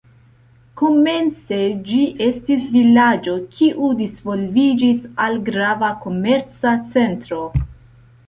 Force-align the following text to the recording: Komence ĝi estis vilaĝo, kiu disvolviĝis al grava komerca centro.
Komence 0.79 1.57
ĝi 1.89 1.99
estis 2.27 2.63
vilaĝo, 2.77 3.35
kiu 3.59 3.91
disvolviĝis 3.99 5.05
al 5.27 5.37
grava 5.51 5.91
komerca 6.07 6.73
centro. 6.97 7.43